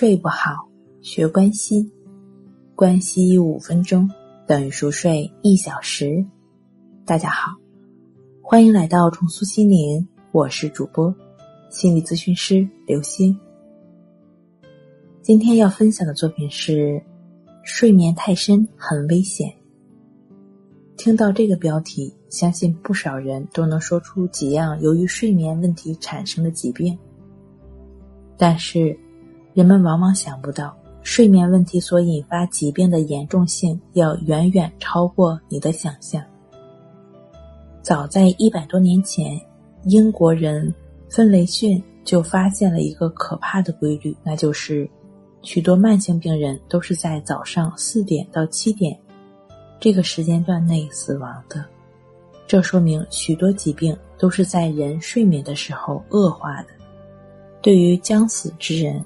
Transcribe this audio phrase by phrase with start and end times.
[0.00, 0.68] 睡不好，
[1.00, 1.90] 学关西，
[2.76, 4.08] 关西五分钟
[4.46, 6.24] 等于熟睡一小时。
[7.04, 7.50] 大家好，
[8.40, 11.12] 欢迎来到重塑心灵，我是主播
[11.68, 13.36] 心理咨询师刘星。
[15.20, 17.02] 今天要分享的作品是：
[17.64, 19.52] 睡眠太深很危险。
[20.96, 26.96] 听到这个标题，相信不少人都能说出几样由于睡眠问题产生的疾病，
[28.36, 28.96] 但是。
[29.58, 30.72] 人们往往想不到，
[31.02, 36.22] 睡眠问题所引发疾病的严重性要远远超过你的想象。
[37.82, 39.36] 早在一百多年前，
[39.82, 40.72] 英国人
[41.10, 44.88] 芬雷逊就发现了一个可怕的规律，那就是
[45.42, 48.96] 许多慢性病人都是在早上四点到七点
[49.80, 51.64] 这个时间段内死亡的。
[52.46, 56.68] 这说明许多疾病都是在人睡眠的时候恶化的。
[57.60, 59.04] 对于将死之人，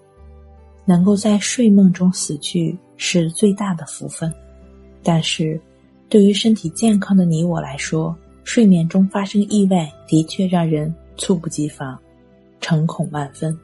[0.84, 4.32] 能够在睡梦中死去是最大的福分，
[5.02, 5.60] 但是，
[6.08, 11.98] 对于身体健康的你我来说，睡眠中发生意外的确让人猝不及防，
[12.60, 13.56] 诚恐万分。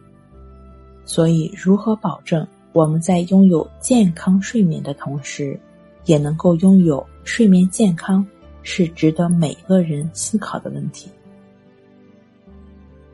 [1.04, 5.58] 所以，如何保证我们在拥有健康睡眠的同时，
[6.04, 8.24] 也能够拥有睡眠健康，
[8.62, 11.10] 是值得每个人思考的问题。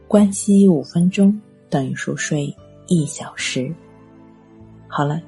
[0.06, 2.54] 关系五分钟等于熟睡
[2.86, 3.72] 一小时。
[4.88, 5.20] 好了，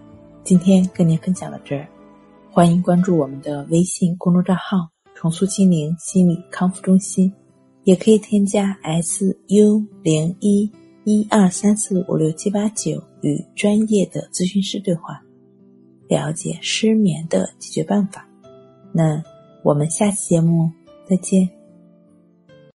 [0.44, 1.88] 今天跟您分享到这儿，
[2.50, 7.32] 欢迎关注我们的微信公众账号“重塑心灵心理康复中心”，
[7.82, 10.70] 也可以添加 S U 零一
[11.04, 15.20] 一二三四五六七八九与专业的咨询师对话，
[16.08, 18.28] 了解失眠的解决办法。
[18.92, 19.20] 那
[19.64, 20.70] 我们下期节目
[21.08, 21.48] 再见。